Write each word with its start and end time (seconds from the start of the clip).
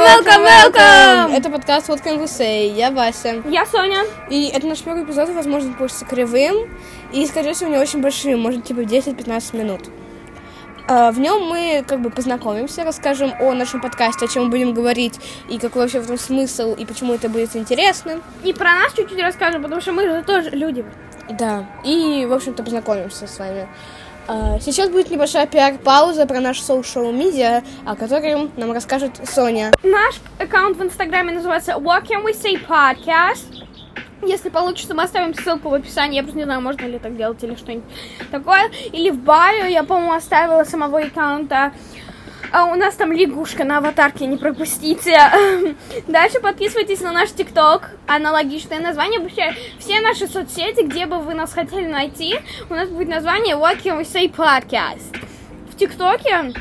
welcome, 0.00 0.44
welcome! 0.44 1.36
Это 1.36 1.50
подкаст 1.50 1.88
What 1.88 2.02
Can 2.02 2.18
We 2.18 2.24
Say. 2.24 2.74
Я 2.74 2.90
Вася. 2.90 3.42
Я 3.48 3.64
Соня. 3.66 4.04
И 4.28 4.48
это 4.48 4.66
наш 4.66 4.80
первый 4.80 5.04
эпизод, 5.04 5.28
возможно, 5.30 5.72
получится 5.72 6.04
кривым. 6.04 6.68
И, 7.12 7.26
скорее 7.26 7.54
всего, 7.54 7.70
не 7.70 7.78
очень 7.78 8.00
большим, 8.00 8.40
может, 8.40 8.64
типа 8.64 8.80
10-15 8.80 9.56
минут. 9.56 9.82
А, 10.88 11.12
в 11.12 11.20
нем 11.20 11.44
мы 11.44 11.84
как 11.86 12.00
бы 12.00 12.10
познакомимся, 12.10 12.84
расскажем 12.84 13.32
о 13.40 13.52
нашем 13.54 13.80
подкасте, 13.80 14.26
о 14.26 14.28
чем 14.28 14.44
мы 14.44 14.50
будем 14.50 14.74
говорить, 14.74 15.18
и 15.48 15.58
какой 15.58 15.82
вообще 15.82 16.00
в 16.00 16.04
этом 16.04 16.18
смысл, 16.18 16.74
и 16.74 16.84
почему 16.84 17.14
это 17.14 17.28
будет 17.28 17.54
интересно. 17.56 18.20
И 18.42 18.52
про 18.52 18.74
нас 18.74 18.92
чуть-чуть 18.94 19.20
расскажем, 19.20 19.62
потому 19.62 19.80
что 19.80 19.92
мы 19.92 20.02
же 20.02 20.22
тоже 20.24 20.50
люди. 20.50 20.84
Да, 21.30 21.66
и, 21.84 22.26
в 22.28 22.32
общем-то, 22.32 22.62
познакомимся 22.62 23.26
с 23.26 23.38
вами. 23.38 23.68
А, 24.26 24.58
сейчас 24.58 24.88
будет 24.88 25.10
небольшая 25.10 25.46
пиар-пауза 25.46 26.26
про 26.26 26.40
наш 26.40 26.58
social 26.60 27.12
media, 27.12 27.62
о 27.84 27.94
котором 27.94 28.50
нам 28.56 28.72
расскажет 28.72 29.20
Соня. 29.28 29.70
Наш 29.82 30.16
аккаунт 30.38 30.78
в 30.78 30.82
Инстаграме 30.82 31.32
называется 31.32 31.72
What 31.72 32.06
Can 32.06 32.24
We 32.24 32.32
Say 32.32 32.58
Podcast. 32.66 33.64
Если 34.22 34.48
получится, 34.48 34.94
мы 34.94 35.02
оставим 35.02 35.34
ссылку 35.34 35.68
в 35.68 35.74
описании. 35.74 36.16
Я 36.16 36.22
просто 36.22 36.38
не 36.38 36.44
знаю, 36.44 36.62
можно 36.62 36.86
ли 36.86 36.98
так 36.98 37.16
делать 37.16 37.42
или 37.44 37.54
что-нибудь 37.54 37.84
такое. 38.30 38.70
Или 38.92 39.10
в 39.10 39.18
байо. 39.18 39.66
Я, 39.68 39.84
по-моему, 39.84 40.14
оставила 40.14 40.64
самого 40.64 41.00
аккаунта. 41.00 41.74
А 42.54 42.66
у 42.66 42.76
нас 42.76 42.94
там 42.94 43.10
лягушка 43.10 43.64
на 43.64 43.78
аватарке, 43.78 44.26
не 44.26 44.36
пропустите. 44.36 45.18
Дальше 46.06 46.38
подписывайтесь 46.38 47.00
на 47.00 47.10
наш 47.10 47.32
ТикТок, 47.32 47.90
аналогичное 48.06 48.78
название. 48.78 49.18
Вообще, 49.18 49.56
все 49.80 50.00
наши 50.00 50.28
соцсети, 50.28 50.84
где 50.84 51.06
бы 51.06 51.18
вы 51.18 51.34
нас 51.34 51.52
хотели 51.52 51.88
найти, 51.88 52.36
у 52.70 52.74
нас 52.74 52.88
будет 52.88 53.08
название 53.08 53.56
What 53.56 53.82
Can 53.82 53.98
We 53.98 54.02
Say 54.02 54.32
Podcast. 54.32 55.16
В 55.72 55.76
ТикТоке 55.76 56.54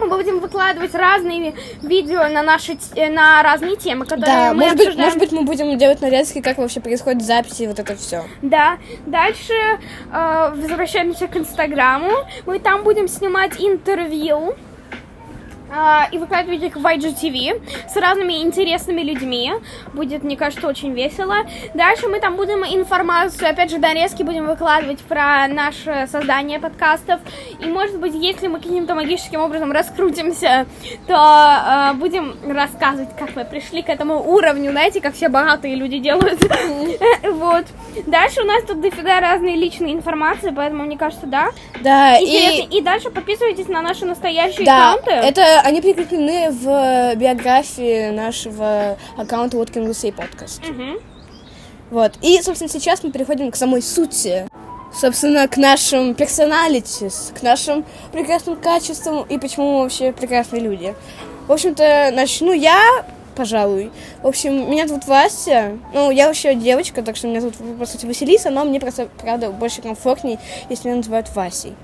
мы 0.00 0.08
будем 0.08 0.40
выкладывать 0.40 0.92
разные 0.96 1.54
видео 1.82 2.26
на 2.26 2.42
наши 2.42 2.76
на 2.96 3.40
разные 3.40 3.76
темы, 3.76 4.06
которые 4.06 4.26
да, 4.26 4.54
мы 4.54 4.62
может 4.62 4.80
обсуждаем. 4.80 4.96
быть, 4.96 5.04
может 5.04 5.18
быть, 5.20 5.32
мы 5.32 5.42
будем 5.42 5.78
делать 5.78 6.00
нарезки, 6.00 6.40
как 6.40 6.58
вообще 6.58 6.80
происходит 6.80 7.22
записи 7.22 7.62
и 7.62 7.66
вот 7.68 7.78
это 7.78 7.94
все. 7.94 8.24
Да. 8.42 8.78
Дальше 9.06 9.54
э, 10.12 10.52
возвращаемся 10.56 11.28
к 11.28 11.36
Инстаграму. 11.36 12.10
Мы 12.44 12.58
там 12.58 12.82
будем 12.82 13.06
снимать 13.06 13.60
интервью 13.60 14.56
и 16.12 16.18
выкладывать 16.18 16.62
их 16.62 16.76
в 16.76 16.84
IGTV 16.84 17.88
с 17.88 17.96
разными 17.96 18.42
интересными 18.42 19.02
людьми. 19.02 19.52
Будет, 19.92 20.22
мне 20.22 20.36
кажется, 20.36 20.66
очень 20.66 20.92
весело. 20.92 21.36
Дальше 21.74 22.08
мы 22.08 22.20
там 22.20 22.36
будем 22.36 22.64
информацию, 22.64 23.50
опять 23.50 23.70
же, 23.70 23.78
нарезки 23.78 24.22
будем 24.22 24.46
выкладывать 24.46 25.00
про 25.00 25.48
наше 25.48 26.08
создание 26.10 26.58
подкастов. 26.58 27.20
И, 27.60 27.66
может 27.66 27.98
быть, 27.98 28.14
если 28.14 28.46
мы 28.46 28.58
каким-то 28.58 28.94
магическим 28.94 29.40
образом 29.40 29.72
раскрутимся, 29.72 30.66
то 31.06 31.14
э, 31.14 31.94
будем 31.94 32.36
рассказывать, 32.48 33.16
как 33.18 33.34
мы 33.36 33.44
пришли 33.44 33.82
к 33.82 33.88
этому 33.88 34.22
уровню, 34.30 34.70
знаете, 34.70 35.00
как 35.00 35.14
все 35.14 35.28
богатые 35.28 35.74
люди 35.74 35.98
делают. 35.98 36.40
Вот. 37.22 37.66
Дальше 38.06 38.42
у 38.42 38.44
нас 38.44 38.62
тут 38.64 38.80
дофига 38.80 39.20
разной 39.20 39.54
личной 39.54 39.92
информации, 39.92 40.52
поэтому, 40.54 40.84
мне 40.84 40.96
кажется, 40.96 41.26
да. 41.26 41.50
Да, 41.80 42.16
и... 42.18 42.66
И 42.70 42.82
дальше 42.82 43.10
подписывайтесь 43.10 43.68
на 43.68 43.82
наши 43.82 44.04
настоящие 44.04 44.64
да, 44.64 44.94
аккаунты. 44.94 45.10
это 45.10 45.57
они 45.62 45.80
прикреплены 45.80 46.50
в 46.50 47.14
биографии 47.16 48.10
нашего 48.10 48.96
аккаунта 49.16 49.56
What 49.56 49.72
Can 49.72 49.86
We 49.86 49.90
Say 49.90 50.14
Podcast. 50.14 50.60
Мгм. 50.70 50.98
Вот. 51.90 52.12
И, 52.22 52.40
собственно, 52.42 52.68
сейчас 52.70 53.02
мы 53.02 53.10
переходим 53.10 53.50
к 53.50 53.56
самой 53.56 53.82
сути. 53.82 54.46
Собственно, 54.92 55.46
к 55.48 55.56
нашим 55.58 56.14
персоналитис, 56.14 57.32
к 57.38 57.42
нашим 57.42 57.84
прекрасным 58.10 58.56
качествам 58.56 59.24
и 59.28 59.38
почему 59.38 59.72
мы 59.72 59.82
вообще 59.82 60.12
прекрасные 60.12 60.62
люди. 60.62 60.94
В 61.46 61.52
общем-то, 61.52 62.10
начну 62.14 62.52
я, 62.52 63.04
пожалуй. 63.36 63.90
В 64.22 64.26
общем, 64.26 64.70
меня 64.70 64.88
зовут 64.88 65.06
Вася. 65.06 65.78
Ну, 65.92 66.10
я 66.10 66.26
вообще 66.26 66.54
девочка, 66.54 67.02
так 67.02 67.16
что 67.16 67.26
меня 67.28 67.40
зовут, 67.40 67.56
по 67.78 67.84
сути, 67.86 68.06
Василиса, 68.06 68.50
но 68.50 68.64
мне 68.64 68.80
просто, 68.80 69.08
правда, 69.20 69.50
больше 69.50 69.82
комфортней, 69.82 70.38
если 70.70 70.88
меня 70.88 70.96
называют 70.98 71.28
Васей. 71.34 71.74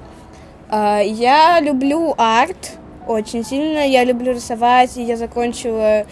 А, 0.71 1.01
Я 1.01 1.61
люблю 1.61 2.15
арт 2.17 2.73
очень 3.07 3.45
сильно. 3.45 3.87
Я 3.87 4.05
люблю 4.05 4.33
рисовать, 4.33 4.97
и 4.97 5.03
я 5.03 5.17
закончила... 5.17 6.05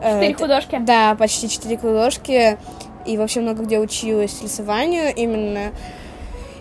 э, 0.00 0.12
Четыре 0.14 0.34
т- 0.34 0.42
художки. 0.42 0.78
Да, 0.80 1.14
почти 1.18 1.48
четыре 1.48 1.78
художки. 1.78 2.58
И 3.06 3.16
вообще 3.16 3.40
много 3.40 3.62
где 3.62 3.78
училась 3.78 4.42
рисованию 4.42 5.14
именно. 5.14 5.70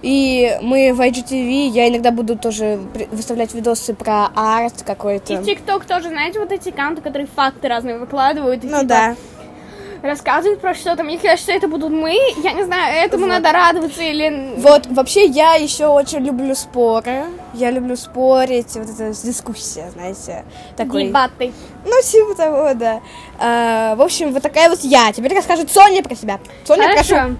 И 0.02 0.56
мы 0.62 0.94
в 0.94 1.02
IGTV, 1.02 1.68
я 1.70 1.88
иногда 1.90 2.12
буду 2.12 2.38
тоже 2.38 2.80
выставлять 3.12 3.56
видосы 3.56 3.96
про 3.96 4.28
арт 4.36 4.84
какой-то. 4.84 5.34
И 5.34 5.44
ТикТок 5.44 5.86
тоже, 5.86 6.10
знаете, 6.10 6.40
вот 6.40 6.52
эти 6.52 6.70
аккаунты, 6.70 7.02
которые 7.02 7.28
факты 7.28 7.68
разные 7.68 7.98
выкладывают. 7.98 8.64
и, 8.64 8.68
Ну 8.68 8.82
типа, 8.82 8.88
да. 8.88 9.16
Рассказывают 10.02 10.62
про 10.62 10.74
что-то. 10.74 11.04
Мне 11.04 11.18
кажется, 11.18 11.52
это 11.52 11.68
будут 11.68 11.92
мы. 11.92 12.18
Я 12.44 12.54
не 12.54 12.64
знаю, 12.64 13.06
этому 13.06 13.24
Вот. 13.24 13.30
надо 13.30 13.52
радоваться 13.52 14.02
или... 14.04 14.54
Вот, 14.58 14.88
вообще 14.88 15.26
я 15.26 15.56
еще 15.56 15.88
очень 15.88 16.20
люблю 16.20 16.54
споры. 16.56 17.26
Я 17.54 17.72
люблю 17.72 17.96
спорить, 17.96 18.76
вот 18.76 18.90
эта 18.90 19.10
дискуссия, 19.10 19.90
знаете. 19.92 20.46
Такой. 20.76 21.08
Дебаты. 21.08 21.52
Ну, 21.86 22.02
типа 22.02 22.36
того, 22.36 22.74
да. 22.74 23.02
А, 23.40 23.96
в 23.96 24.02
общем, 24.02 24.32
вот 24.32 24.44
такая 24.44 24.70
вот 24.70 24.80
я. 24.82 25.12
Теперь 25.12 25.34
расскажет 25.34 25.72
Соня 25.72 26.04
про 26.04 26.16
себя. 26.16 26.40
Соня, 26.66 26.94
прошу. 26.94 27.16
Хорошо. 27.16 27.36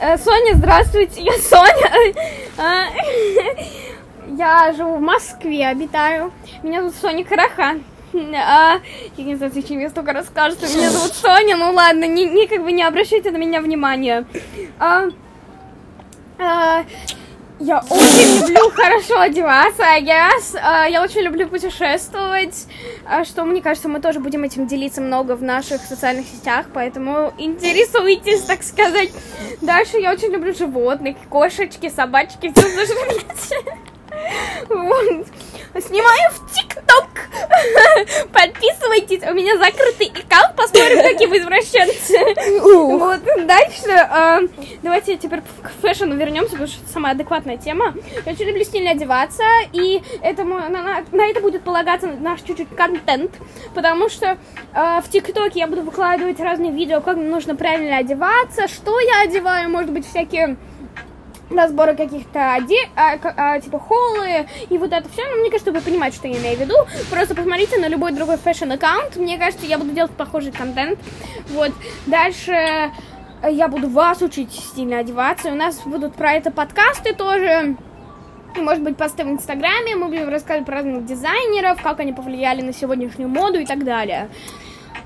Э, 0.00 0.16
Соня, 0.18 0.54
здравствуйте, 0.54 1.22
я 1.22 1.32
Соня. 1.32 2.14
А, 2.56 2.84
Я 4.36 4.72
живу 4.76 4.96
в 4.96 5.00
Москве, 5.00 5.66
обитаю. 5.66 6.32
Меня 6.62 6.80
зовут 6.80 6.94
Соня 7.00 7.24
Караха. 7.24 7.78
А, 8.34 8.80
я 9.16 9.24
не 9.24 9.36
знаю, 9.36 9.52
зачем 9.54 9.78
я 9.78 9.90
столько 9.90 10.12
расскажу, 10.12 10.56
что 10.56 10.66
меня 10.66 10.90
зовут 10.90 11.12
Соня. 11.12 11.56
Ну 11.56 11.72
ладно, 11.72 12.04
не, 12.04 12.24
не 12.24 12.46
как 12.46 12.62
бы 12.62 12.72
не 12.72 12.82
обращайте 12.82 13.30
на 13.30 13.36
меня 13.36 13.60
внимания. 13.60 14.24
А, 14.78 15.08
а, 16.38 16.84
я 17.62 17.80
очень 17.90 18.40
люблю 18.40 18.70
хорошо 18.70 19.20
одеваться, 19.20 19.82
I 19.82 20.02
guess. 20.02 20.58
А, 20.62 20.86
я 20.86 21.02
очень 21.02 21.20
люблю 21.20 21.46
путешествовать, 21.46 22.66
а, 23.06 23.24
что, 23.24 23.44
мне 23.44 23.60
кажется, 23.60 23.88
мы 23.88 24.00
тоже 24.00 24.18
будем 24.18 24.44
этим 24.44 24.66
делиться 24.66 25.02
много 25.02 25.36
в 25.36 25.42
наших 25.42 25.82
социальных 25.82 26.26
сетях, 26.26 26.66
поэтому 26.72 27.34
интересуйтесь, 27.36 28.42
так 28.42 28.62
сказать. 28.62 29.10
Дальше 29.60 29.98
я 29.98 30.12
очень 30.12 30.32
люблю 30.32 30.54
животных, 30.54 31.16
кошечки, 31.28 31.90
собачки, 31.90 32.50
все. 32.54 33.56
Вот. 34.68 35.26
Снимаю 35.78 36.30
в 36.32 36.52
ТикТок. 36.90 37.08
Подписывайтесь. 38.32 39.22
У 39.28 39.34
меня 39.34 39.56
закрытый 39.56 40.08
аккаунт. 40.08 40.56
Посмотрим, 40.56 41.02
какие 41.02 41.26
вы 41.26 41.38
извращенцы. 41.38 42.18
Вот. 42.60 43.20
Дальше. 43.46 43.88
э, 43.88 44.48
Давайте 44.82 45.16
теперь 45.16 45.40
к 45.40 45.70
фэшну 45.82 46.14
вернемся, 46.16 46.52
потому 46.52 46.68
что 46.68 46.82
это 46.82 46.92
самая 46.92 47.12
адекватная 47.12 47.56
тема. 47.56 47.94
Я 48.24 48.32
очень 48.32 48.46
люблю 48.46 48.64
стильно 48.64 48.90
одеваться. 48.92 49.44
И 49.72 50.02
этому, 50.22 50.58
на, 50.58 51.02
это 51.28 51.40
будет 51.40 51.62
полагаться 51.62 52.08
наш 52.08 52.40
чуть-чуть 52.42 52.74
контент. 52.74 53.32
Потому 53.74 54.08
что 54.08 54.38
э, 54.74 55.00
в 55.02 55.10
ТикТоке 55.10 55.60
я 55.60 55.66
буду 55.66 55.82
выкладывать 55.82 56.40
разные 56.40 56.72
видео, 56.72 57.00
как 57.00 57.16
нужно 57.16 57.54
правильно 57.56 57.96
одеваться, 57.98 58.68
что 58.68 58.98
я 59.00 59.22
одеваю, 59.22 59.70
может 59.70 59.90
быть, 59.90 60.06
всякие 60.08 60.56
разборы 61.50 61.94
каких-то 61.94 62.56
оде... 62.56 62.88
а, 62.96 63.18
а, 63.36 63.60
типа 63.60 63.78
холлы 63.78 64.46
и 64.68 64.78
вот 64.78 64.92
это 64.92 65.08
все. 65.08 65.22
Ну, 65.28 65.40
мне 65.40 65.50
кажется, 65.50 65.72
вы 65.72 65.80
понимаете, 65.80 66.16
что 66.16 66.28
я 66.28 66.38
имею 66.38 66.56
в 66.56 66.60
виду. 66.60 66.74
Просто 67.10 67.34
посмотрите 67.34 67.78
на 67.78 67.88
любой 67.88 68.12
другой 68.12 68.36
fashion-аккаунт. 68.36 69.16
Мне 69.16 69.38
кажется, 69.38 69.66
я 69.66 69.78
буду 69.78 69.90
делать 69.90 70.12
похожий 70.12 70.52
контент. 70.52 70.98
Вот. 71.48 71.72
Дальше 72.06 72.52
э, 72.52 73.50
я 73.50 73.68
буду 73.68 73.88
вас 73.88 74.22
учить 74.22 74.52
стильно 74.52 74.98
одеваться. 74.98 75.48
И 75.48 75.52
у 75.52 75.56
нас 75.56 75.80
будут 75.84 76.14
про 76.14 76.32
это 76.32 76.50
подкасты 76.50 77.14
тоже. 77.14 77.76
И, 78.56 78.60
может 78.60 78.82
быть, 78.82 78.96
посты 78.96 79.24
в 79.24 79.28
Инстаграме. 79.28 79.96
Мы 79.96 80.08
будем 80.08 80.28
рассказывать 80.28 80.66
про 80.66 80.76
разных 80.76 81.04
дизайнеров, 81.04 81.82
как 81.82 82.00
они 82.00 82.12
повлияли 82.12 82.62
на 82.62 82.72
сегодняшнюю 82.72 83.28
моду 83.28 83.58
и 83.58 83.66
так 83.66 83.84
далее. 83.84 84.28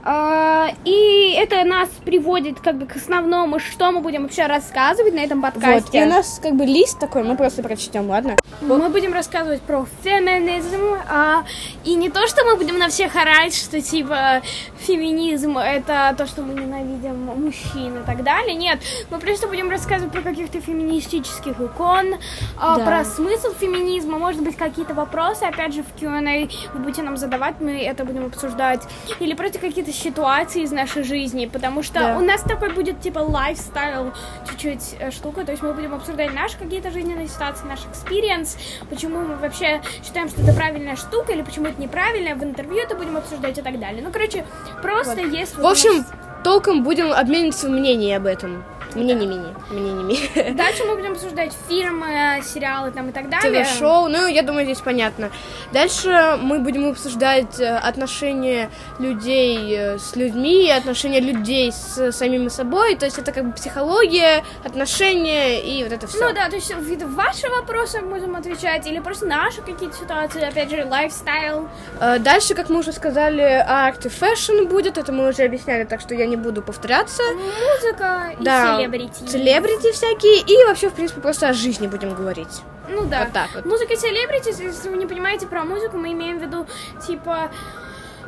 А, 0.06 0.68
И 0.84 1.32
это 1.38 1.64
нас 1.64 1.88
приводит 2.04 2.60
как 2.60 2.76
бы 2.76 2.84
к 2.86 2.96
основному, 2.96 3.58
что 3.58 3.90
мы 3.90 4.00
будем 4.00 4.22
вообще 4.24 4.46
рассказывать 4.46 5.14
на 5.14 5.20
этом 5.20 5.40
Вот. 5.40 5.54
подкасте. 5.54 5.98
И 5.98 6.02
у 6.02 6.06
нас 6.06 6.38
как 6.42 6.54
бы 6.56 6.66
лист 6.66 6.98
такой, 6.98 7.22
мы 7.24 7.36
просто 7.36 7.62
прочтем, 7.62 8.10
ладно? 8.10 8.36
Мы 8.60 8.88
будем 8.90 9.14
рассказывать 9.14 9.62
про 9.62 9.86
феминизм. 10.02 10.82
а, 11.08 11.44
и 11.84 11.94
не 11.94 12.10
то, 12.10 12.26
что 12.26 12.44
мы 12.44 12.56
будем 12.56 12.78
на 12.78 12.88
всех 12.88 13.16
орать, 13.16 13.54
что 13.54 13.80
типа 13.80 14.42
феминизм 14.78 15.56
это 15.56 16.14
то, 16.18 16.26
что 16.26 16.42
мы 16.42 16.52
ненавидим 16.54 17.16
мужчин 17.24 18.02
и 18.02 18.04
так 18.04 18.22
далее. 18.22 18.54
Нет, 18.54 18.80
мы 19.10 19.18
просто 19.18 19.46
будем 19.48 19.70
рассказывать 19.70 20.12
про 20.12 20.20
каких-то 20.22 20.60
феминистических 20.60 21.58
икон, 21.60 22.16
а, 22.60 22.76
Да. 22.76 22.84
про 22.84 23.04
смысл 23.04 23.52
феминизма, 23.58 24.18
может 24.18 24.42
быть, 24.42 24.56
какие-то 24.56 24.92
вопросы, 24.94 25.44
опять 25.44 25.72
же, 25.74 25.82
в 25.82 25.98
Q&A 25.98 26.48
вы 26.74 26.80
будете 26.80 27.02
нам 27.02 27.16
задавать, 27.16 27.60
мы 27.60 27.82
это 27.82 28.04
будем 28.04 28.26
обсуждать. 28.26 28.82
Или 29.20 29.34
просто 29.34 29.58
какие-то 29.58 29.92
ситуации 29.94 30.62
из 30.62 30.72
нашей 30.72 31.02
жизни, 31.04 31.46
потому 31.46 31.82
что 31.82 32.00
Да. 32.00 32.16
у 32.18 32.20
нас 32.20 32.42
такой 32.42 32.70
будет 32.72 33.00
типа 33.00 33.18
лайфстайл 33.20 34.12
чуть-чуть 34.48 34.96
э, 34.98 35.10
штука, 35.10 35.44
то 35.44 35.52
есть 35.52 35.62
мы 35.62 35.72
будем 35.72 35.94
обсуждать 35.94 36.32
наши 36.34 36.58
какие-то 36.58 36.90
жизненные 36.90 37.28
ситуации, 37.28 37.66
наш 37.66 37.80
experience, 37.80 38.56
почему 38.90 39.20
мы 39.20 39.36
вообще 39.36 39.80
считаем, 40.04 40.28
что 40.28 40.42
это 40.42 40.52
правильная 40.52 40.96
штука, 40.96 41.32
или 41.32 41.42
почему 41.42 41.66
это 41.66 41.80
неправильно, 41.80 42.34
в 42.34 42.42
интервью 42.44 42.82
это 42.82 42.94
будем 42.96 43.16
обсуждать 43.16 43.58
и 43.58 43.62
так 43.62 43.78
далее. 43.78 44.02
Ну, 44.02 44.10
короче, 44.10 44.44
просто 44.82 45.20
есть... 45.20 45.54
В 45.54 45.58
вот 45.58 45.72
общем, 45.72 45.98
нас- 45.98 46.06
толком 46.42 46.82
будем 46.84 47.12
обмениваться 47.12 47.68
мнениями 47.68 48.16
об 48.16 48.26
этом. 48.26 48.64
Мнениями, 48.94 49.54
мнениями. 49.70 50.52
Дальше 50.56 50.84
мы 50.84 50.96
будем 50.96 51.12
обсуждать 51.12 51.52
фильмы, 51.68 52.40
сериалы 52.42 52.90
там 52.90 53.08
и 53.10 53.12
так 53.12 53.28
далее. 53.28 53.64
ТВ-шоу, 53.64 54.08
ну, 54.08 54.26
я 54.26 54.42
думаю, 54.42 54.64
здесь 54.64 54.80
понятно. 54.80 55.30
Дальше 55.72 56.38
мы 56.40 56.60
будем 56.60 56.88
обсуждать 56.88 57.58
э, 57.60 57.76
отношения 57.76 58.70
людей 58.98 59.76
э, 59.76 59.98
с 59.98 60.16
людьми, 60.16 60.70
отношения 60.70 61.20
людей 61.20 61.72
с 61.72 62.12
самими 62.12 62.48
собой, 62.48 62.96
то 62.96 63.04
есть 63.04 63.18
это 63.18 63.32
как 63.32 63.44
бы 63.46 63.52
психология, 63.52 64.44
отношения 64.64 65.60
и 65.60 65.82
вот 65.82 65.92
это 65.92 66.06
все. 66.06 66.18
Ну 66.28 66.32
да, 66.34 66.48
то 66.48 66.56
есть 66.56 66.74
вид 66.76 67.02
ваши 67.02 67.48
вопросы 67.48 68.00
будем 68.02 68.36
отвечать, 68.36 68.86
или 68.86 69.00
просто 69.00 69.26
наши 69.26 69.60
какие-то 69.62 69.96
ситуации, 69.96 70.42
опять 70.42 70.70
же, 70.70 70.84
лайфстайл. 70.84 71.68
Э, 72.00 72.18
Дальше, 72.18 72.54
как 72.54 72.68
мы 72.68 72.78
уже 72.78 72.92
сказали, 72.92 73.42
арт 73.42 74.06
и 74.06 74.08
fashion 74.08 74.64
будет, 74.68 74.98
это 74.98 75.12
мы 75.12 75.28
уже 75.28 75.42
объясняли, 75.42 75.84
так 75.84 76.00
что 76.00 76.14
я 76.14 76.26
не 76.26 76.36
буду 76.36 76.62
повторяться. 76.62 77.22
Музыка 77.34 78.32
и 78.38 78.44
Да, 78.44 78.83
селебрити. 78.84 79.26
Селебрити 79.26 79.90
всякие, 79.90 80.40
и 80.40 80.64
вообще, 80.66 80.88
в 80.88 80.92
принципе, 80.92 81.20
просто 81.20 81.48
о 81.48 81.52
жизни 81.52 81.86
будем 81.86 82.14
говорить. 82.14 82.62
Ну 82.88 83.04
да. 83.06 83.20
Вот 83.20 83.32
так 83.32 83.48
вот. 83.54 83.64
Музыка 83.64 83.96
селебрити, 83.96 84.62
если 84.62 84.90
вы 84.90 84.96
не 84.96 85.06
понимаете 85.06 85.46
про 85.46 85.64
музыку, 85.64 85.96
мы 85.96 86.12
имеем 86.12 86.38
в 86.38 86.42
виду, 86.42 86.66
типа, 87.06 87.50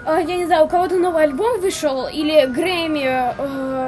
э, 0.06 0.23
я 0.26 0.37
не 0.37 0.47
знаю, 0.47 0.64
у 0.64 0.69
кого-то 0.69 0.97
новый 0.97 1.25
альбом 1.25 1.61
вышел, 1.61 2.08
или 2.08 2.47
Грэмми 2.47 3.35
э, 3.38 3.86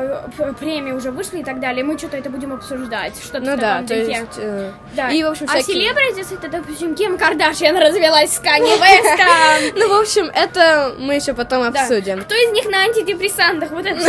премии 0.59 0.93
уже 0.93 1.11
вышли 1.11 1.39
и 1.41 1.45
так 1.45 1.61
далее, 1.61 1.85
мы 1.85 1.99
что-то 1.99 2.17
это 2.17 2.31
будем 2.31 2.53
обсуждать, 2.53 3.15
что-то 3.23 3.41
Ну 3.41 3.57
да, 3.57 3.83
то 3.83 3.95
есть... 3.95 4.39
э, 4.39 4.73
Да. 4.95 5.11
И, 5.11 5.23
в 5.23 5.29
общем, 5.29 5.47
а 5.49 5.59
всякие... 5.59 5.91
celebrities 5.91 6.33
это, 6.33 6.49
допустим, 6.49 6.95
Ким 6.95 7.19
Кардашьян 7.19 7.77
развелась 7.77 8.35
с 8.35 8.39
Канье 8.39 8.71
Вестом. 8.71 9.79
Ну, 9.79 9.89
в 9.97 10.01
общем, 10.01 10.31
это 10.35 10.95
мы 10.99 11.15
еще 11.17 11.35
потом 11.35 11.63
обсудим. 11.63 12.23
Кто 12.23 12.35
из 12.35 12.53
них 12.53 12.67
на 12.67 12.83
антидепрессантах? 12.83 13.71
Вот 13.71 13.87
это. 13.87 13.99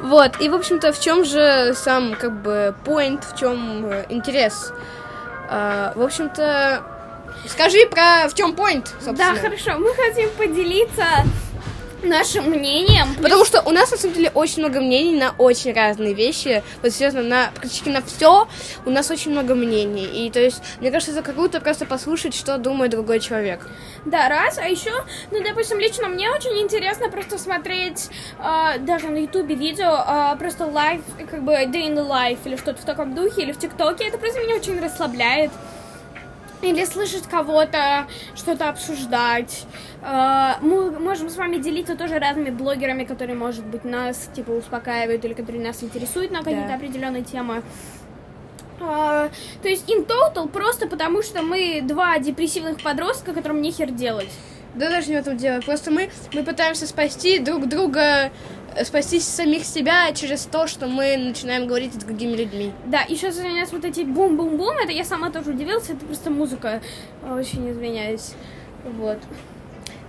Вот, 0.00 0.40
и, 0.40 0.48
в 0.48 0.54
общем-то, 0.54 0.92
в 0.92 1.00
чем 1.00 1.24
же 1.24 1.72
сам, 1.74 2.14
как 2.14 2.32
бы, 2.42 2.74
point, 2.84 3.22
в 3.32 3.38
чем 3.38 3.86
э, 3.86 4.04
интерес? 4.08 4.72
А, 5.48 5.92
в 5.94 6.02
общем-то, 6.02 6.82
скажи 7.48 7.86
про 7.86 8.28
в 8.28 8.34
чем 8.34 8.52
point, 8.52 8.86
собственно. 9.00 9.34
Да, 9.34 9.40
хорошо. 9.40 9.78
Мы 9.78 9.94
хотим 9.94 10.30
поделиться 10.30 11.04
нашим 12.02 12.50
мнением. 12.50 13.14
Потому 13.22 13.44
что 13.44 13.62
у 13.62 13.70
нас, 13.70 13.90
на 13.90 13.96
самом 13.96 14.14
деле, 14.14 14.30
очень 14.34 14.60
много 14.60 14.80
мнений 14.80 15.16
на 15.18 15.34
очень 15.38 15.72
разные 15.72 16.14
вещи. 16.14 16.62
Вот, 16.82 16.92
серьезно, 16.92 17.22
на 17.22 17.50
практически 17.54 17.88
на 17.88 18.02
все 18.02 18.48
у 18.84 18.90
нас 18.90 19.10
очень 19.10 19.30
много 19.30 19.54
мнений. 19.54 20.26
И, 20.26 20.30
то 20.30 20.40
есть, 20.40 20.62
мне 20.80 20.90
кажется, 20.90 21.18
это 21.18 21.32
круто 21.32 21.60
просто 21.60 21.86
послушать, 21.86 22.34
что 22.34 22.58
думает 22.58 22.90
другой 22.90 23.20
человек. 23.20 23.68
Да, 24.04 24.28
раз. 24.28 24.58
А 24.58 24.68
еще, 24.68 24.92
ну, 25.30 25.42
допустим, 25.42 25.78
лично 25.78 26.08
мне 26.08 26.30
очень 26.30 26.58
интересно 26.58 27.08
просто 27.08 27.38
смотреть 27.38 28.08
э, 28.38 28.78
даже 28.80 29.08
на 29.08 29.18
ютубе 29.18 29.54
видео, 29.54 30.04
э, 30.06 30.36
просто 30.38 30.66
life, 30.66 31.02
как 31.30 31.42
бы 31.42 31.52
day 31.52 31.88
in 31.88 31.94
the 31.94 32.06
life 32.06 32.38
или 32.44 32.56
что-то 32.56 32.80
в 32.82 32.84
таком 32.84 33.14
духе, 33.14 33.42
или 33.42 33.52
в 33.52 33.58
тиктоке. 33.58 34.04
Это 34.04 34.18
просто 34.18 34.40
меня 34.40 34.56
очень 34.56 34.78
расслабляет. 34.80 35.50
Или 36.62 36.84
слышать 36.84 37.24
кого-то, 37.28 38.06
что-то 38.34 38.68
обсуждать. 38.68 39.64
Э, 40.02 40.54
Мы 40.62 40.90
можем 40.98 41.28
с 41.28 41.36
вами 41.36 41.58
делиться 41.58 41.96
тоже 41.96 42.18
разными 42.18 42.50
блогерами, 42.50 43.04
которые, 43.04 43.36
может 43.36 43.64
быть, 43.64 43.84
нас, 43.84 44.30
типа, 44.34 44.50
успокаивают 44.52 45.24
или 45.24 45.34
которые 45.34 45.62
нас 45.64 45.82
интересуют 45.82 46.30
на 46.30 46.38
какие-то 46.38 46.68
Да. 46.68 46.74
определенные 46.74 47.22
темы. 47.24 47.62
А, 48.80 49.30
то 49.62 49.68
есть 49.68 49.88
in 49.90 50.06
total 50.06 50.48
просто 50.48 50.86
потому, 50.86 51.22
что 51.22 51.42
мы 51.42 51.80
два 51.82 52.18
депрессивных 52.18 52.82
подростка, 52.82 53.32
которым 53.32 53.62
нехер 53.62 53.90
делать. 53.90 54.30
Да 54.76 54.90
даже 54.90 55.08
не 55.08 55.16
в 55.16 55.20
этом 55.20 55.36
дело. 55.38 55.60
Просто 55.60 55.90
мы, 55.90 56.10
мы 56.34 56.42
пытаемся 56.42 56.86
спасти 56.86 57.38
друг 57.38 57.66
друга, 57.66 58.30
э, 58.74 58.84
спасти 58.84 59.20
самих 59.20 59.64
себя 59.64 60.12
через 60.12 60.42
то, 60.44 60.66
что 60.66 60.86
мы 60.86 61.16
начинаем 61.16 61.66
говорить 61.66 61.94
с 61.94 61.96
другими 61.96 62.36
людьми. 62.36 62.72
Да, 62.84 63.02
и 63.02 63.16
сейчас 63.16 63.38
у 63.38 63.42
нас 63.42 63.72
вот 63.72 63.86
эти 63.86 64.02
бум-бум-бум, 64.02 64.76
это 64.82 64.92
я 64.92 65.04
сама 65.04 65.30
тоже 65.30 65.52
удивилась, 65.52 65.88
это 65.88 66.04
просто 66.04 66.30
музыка. 66.30 66.82
Очень 67.26 67.70
извиняюсь. 67.70 68.34
Вот. 68.84 69.18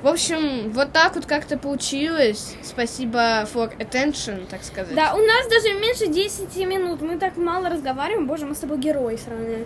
В 0.03 0.07
общем, 0.07 0.71
вот 0.73 0.91
так 0.91 1.15
вот 1.15 1.25
как-то 1.25 1.57
получилось. 1.57 2.55
Спасибо 2.63 3.47
for 3.51 3.75
attention, 3.79 4.45
так 4.47 4.63
сказать. 4.63 4.93
Да, 4.93 5.15
у 5.15 5.17
нас 5.17 5.47
даже 5.49 5.73
меньше 5.73 6.07
10 6.07 6.55
минут, 6.67 7.01
мы 7.01 7.17
так 7.17 7.35
мало 7.35 7.69
разговариваем, 7.69 8.27
боже, 8.27 8.45
мы 8.45 8.53
с 8.53 8.59
тобой 8.59 8.77
герои 8.77 9.15
сраные. 9.15 9.65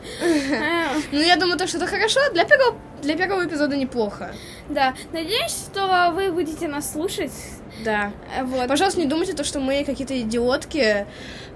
А, 0.53 0.93
Ну, 1.11 1.19
я 1.19 1.35
думаю, 1.35 1.57
то, 1.57 1.67
что 1.67 1.77
это 1.77 1.87
хорошо. 1.87 2.19
Для 2.33 2.45
первого, 2.45 2.77
для 3.01 3.17
первого 3.17 3.45
эпизода 3.45 3.75
неплохо. 3.75 4.33
Да, 4.69 4.93
надеюсь, 5.11 5.51
что 5.51 6.11
вы 6.15 6.31
будете 6.31 6.67
нас 6.69 6.91
слушать. 6.93 7.33
Да. 7.83 8.11
Э, 8.37 8.43
Вот. 8.43 8.67
Пожалуйста, 8.67 8.99
не 8.99 9.05
думайте 9.07 9.33
то, 9.33 9.43
что 9.43 9.59
мы 9.59 9.83
какие-то 9.83 10.19
идиотки. 10.19 11.05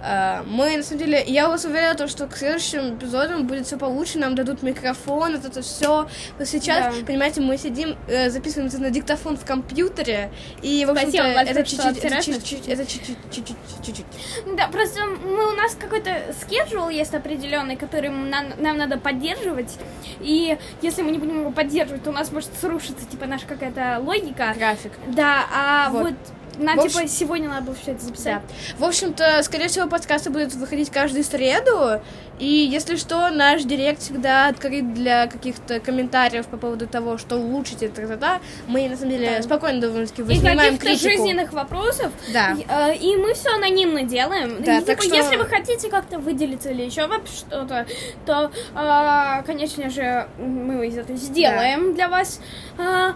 А, 0.08 0.44
Мы, 0.48 0.78
на 0.78 0.84
самом 0.84 1.00
деле, 1.00 1.24
я 1.26 1.48
вас 1.50 1.66
уверяю, 1.66 1.96
то, 1.96 2.08
что 2.08 2.28
к 2.28 2.38
следующим 2.38 2.96
эпизодам 2.96 3.48
будет 3.48 3.66
все 3.66 3.78
получше, 3.78 4.20
нам 4.20 4.36
дадут 4.36 4.62
микрофон, 4.62 5.36
вот 5.36 5.46
это 5.46 5.62
все. 5.64 6.08
Но 6.38 6.46
сейчас, 6.46 6.96
Да. 6.96 7.06
понимаете, 7.06 7.42
мы 7.42 7.58
сидим, 7.58 7.98
э, 8.08 8.30
записываем 8.30 8.68
это 8.68 8.78
на 8.80 8.92
диктофон 8.92 9.36
в 9.36 9.46
компьютере, 9.46 10.30
и, 10.62 10.86
в 10.86 10.92
общем-то, 10.92 11.18
это 11.18 11.64
чуть-чуть, 11.64 12.04
это 12.04 12.86
чуть-чуть, 12.86 14.00
это. 14.00 14.56
Да, 14.56 14.68
просто 14.68 15.00
мы, 15.06 15.52
у 15.54 15.56
нас 15.56 15.76
какой-то 15.80 16.10
schedule 16.42 16.94
есть 16.94 17.14
определенный, 17.16 17.76
который 17.76 18.10
нам, 18.10 18.46
нам 18.60 18.78
надо 18.78 18.98
поддерживать. 18.98 19.74
И 20.20 20.58
если 20.82 21.02
мы 21.02 21.12
не 21.12 21.18
будем 21.18 21.40
его 21.42 21.52
поддерживать, 21.52 22.04
то 22.04 22.12
у 22.12 22.14
нас 22.14 22.32
может 22.32 22.50
срушиться, 22.60 23.06
типа, 23.08 23.26
наша 23.26 23.48
какая-то 23.48 24.00
логика. 24.04 24.54
График. 24.58 24.92
Да, 25.08 25.46
а 25.52 25.90
Вот. 25.90 26.04
вот, 26.04 26.14
нам, 26.58 26.78
В 26.78 26.86
общем- 26.86 27.00
типа, 27.00 27.10
сегодня 27.10 27.50
надо 27.50 27.64
было 27.66 27.76
все 27.76 27.92
это 27.92 28.00
Да. 28.02 28.06
записать. 28.08 28.42
В 28.78 28.84
общем-то, 28.86 29.44
скорее 29.44 29.68
всего, 29.68 29.88
подкасты 29.88 30.30
будут 30.30 30.54
выходить 30.54 30.90
каждую 30.90 31.24
среду. 31.26 32.02
И 32.40 32.46
если 32.48 32.96
что, 32.96 33.30
наш 33.30 33.64
директ 33.64 34.02
всегда 34.02 34.48
открыт 34.48 34.94
для 34.94 35.28
каких-то 35.28 35.80
комментариев 35.82 36.46
по 36.48 36.56
поводу 36.58 36.88
того, 36.88 37.18
что 37.18 37.36
улучшить 37.38 37.82
и 37.84 37.88
та-та-та. 37.90 38.40
Мы, 38.68 38.88
на 38.88 38.96
самом 38.96 39.12
деле, 39.12 39.36
Да. 39.38 39.44
спокойно 39.44 39.82
довольно-таки 39.82 40.22
И 40.22 40.26
воспринимаем 40.26 40.78
каких-то 40.78 40.86
критику. 41.06 41.24
жизненных 41.24 41.52
вопросов. 41.54 42.12
Да. 42.32 42.52
И, 42.52 42.66
э, 42.70 42.96
и 42.98 43.16
мы 43.18 43.34
все 43.34 43.50
анонимно 43.54 44.04
делаем. 44.04 44.64
Да, 44.64 44.78
И, 44.80 44.82
так 44.84 45.02
типа, 45.02 45.14
что- 45.14 45.24
если 45.24 45.36
вы 45.38 45.46
хотите 45.46 45.90
как-то 45.90 46.20
выделиться 46.20 46.70
или 46.72 46.84
еще 46.84 47.08
вообще 47.08 47.34
что-то, 47.36 47.86
то, 48.26 48.52
э, 48.76 49.44
конечно 49.46 49.90
же, 49.90 50.28
мы 50.38 50.88
это 50.88 51.16
сделаем 51.18 51.96
для 51.96 52.08
вас. 52.10 52.40
А, 52.78 53.14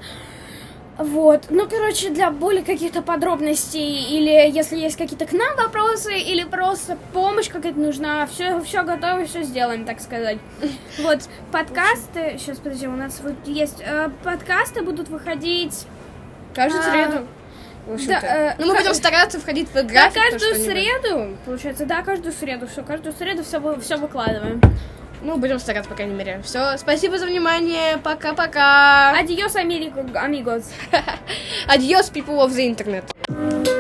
вот, 1.00 1.46
ну, 1.50 1.66
короче, 1.70 2.10
для 2.10 2.30
более 2.30 2.62
каких-то 2.62 3.02
подробностей, 3.02 4.04
или 4.18 4.52
если 4.52 4.78
есть 4.78 4.98
какие-то 4.98 5.26
к 5.26 5.32
нам 5.32 5.56
вопросы, 5.56 6.18
или 6.20 6.44
просто 6.44 6.98
помощь 7.14 7.48
какая-то 7.48 7.80
нужна, 7.80 8.28
все, 8.28 8.60
все 8.62 8.84
готово, 8.84 9.26
все 9.26 9.44
сделаем, 9.44 9.86
так 9.86 10.02
сказать. 10.02 10.40
Вот, 11.02 11.20
подкасты, 11.54 12.36
сейчас, 12.38 12.58
подожди, 12.58 12.88
у 12.88 12.98
нас 12.98 13.22
вот 13.24 13.36
есть, 13.46 13.78
э, 13.80 14.10
подкасты 14.26 14.82
будут 14.82 15.08
выходить 15.08 15.86
Каждую 16.54 16.82
А, 16.82 16.92
среду. 16.92 17.28
Да, 18.08 18.20
э, 18.22 18.56
ну, 18.60 18.68
мы 18.68 18.76
будем 18.76 18.94
стараться 18.94 19.40
входить 19.40 19.70
в 19.70 19.74
Да, 19.74 19.84
график. 19.84 20.14
то 20.16 20.32
каждую 20.32 20.56
среду, 20.56 21.38
получается, 21.46 21.86
да, 21.86 22.02
каждую 22.02 22.34
среду, 22.34 22.68
все, 22.68 22.84
каждую 22.84 23.14
среду 23.14 23.44
все, 23.44 23.80
все 23.80 23.96
выкладываем. 23.96 24.60
Ну, 25.22 25.38
будем 25.38 25.60
стараться, 25.60 25.90
по 25.90 25.96
крайней 25.96 26.16
мере. 26.16 26.42
Все, 26.44 26.78
спасибо 26.78 27.18
за 27.18 27.26
внимание. 27.26 27.98
Пока-пока. 27.98 29.18
Адиос, 29.18 29.56
амигос. 29.56 30.72
Adios, 31.68 32.10
people 32.10 32.40
of 32.40 32.52
the 32.52 32.66
internet. 32.66 33.79